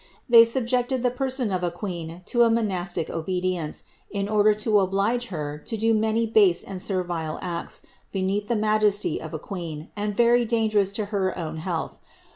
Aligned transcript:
They 0.27 0.45
subjected 0.45 1.03
the 1.03 1.11
person 1.11 1.51
of 1.51 1.61
the 1.61 1.69
qveen 1.69 2.25
to 2.25 2.41
a 2.41 2.49
monastic 2.49 3.11
obedience, 3.11 3.83
in 4.09 4.27
order 4.27 4.51
to 4.55 4.79
oblige 4.79 5.27
her 5.27 5.59
to 5.63 5.77
do 5.77 5.93
many 5.93 6.25
base 6.25 6.63
and 6.63 6.79
senrile 6.81 7.37
acts, 7.43 7.83
beneath 8.11 8.47
the 8.47 8.55
majesty 8.55 9.21
of 9.21 9.31
a 9.35 9.37
queen, 9.37 9.91
and 9.95 10.17
very 10.17 10.43
dangerous 10.43 10.91
to 10.93 11.05
her 11.13 11.35
owa 11.37 11.59
health. 11.59 11.99